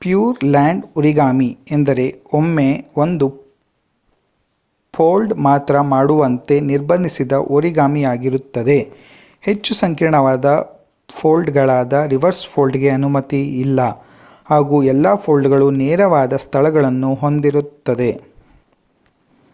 pure 0.02 0.44
land 0.44 0.86
origami 0.96 1.58
ಎಂದರೆ 1.70 2.04
ಒಮ್ಮೆ 2.32 2.66
ಒಂದು 2.96 3.26
ಫೋಲ್ಡ್ 4.94 5.34
ಮಾತ್ರ 5.38 5.80
ಮಾಡುವಂತೆ 5.86 6.60
ನಿರ್ಬಂಧಿಸಿದ 6.60 7.32
ಓರಿಗಾಮಿಯಾಗಿರುತ್ತದೆ 7.32 8.78
ಹೆಚ್ಚು 9.44 9.74
ಸಂಕೀರ್ಣವಾದ 9.74 10.50
ಫೋಲ್ಡ್ 11.08 11.50
ಗಳಾದ 11.50 11.92
ರಿವರ್ಸ್ 12.06 12.46
ಫೋಲ್ಡ್ 12.46 12.76
ಗೆ 12.76 12.90
ಅನುಮತಿ 12.90 13.42
ಇಲ್ಲ 13.60 13.80
ಹಾಗೂ 14.46 14.82
ಎಲ್ಲಾ 14.84 15.14
ಫೋಲ್ಡ್ 15.16 15.48
ಗಳು 15.48 15.70
ನೇರವಾದ 15.70 16.32
ಸ್ಥಳಗಳನ್ನು 16.36 17.14
ಹೊಂದಿರುತ್ತದೆ 17.14 18.12